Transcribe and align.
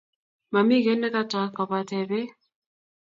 Mamie 0.51 0.79
kiy 0.85 0.97
ne 0.99 1.07
katog 1.15 1.49
kobatee 1.55 2.05
peek 2.09 2.29